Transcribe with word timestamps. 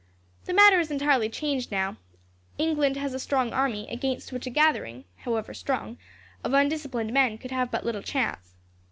The 0.45 0.53
matter 0.55 0.79
is 0.79 0.89
entirely 0.89 1.29
changed, 1.29 1.69
now. 1.71 1.97
England 2.57 2.97
has 2.97 3.13
a 3.13 3.19
strong 3.19 3.53
army, 3.53 3.87
against 3.87 4.31
which 4.31 4.47
a 4.47 4.49
gathering, 4.49 5.05
however 5.17 5.53
strong, 5.53 5.99
of 6.43 6.53
undisciplined 6.53 7.13
men 7.13 7.37
could 7.37 7.51
have 7.51 7.69
but 7.69 7.85
little 7.85 8.01
chance. 8.01 8.55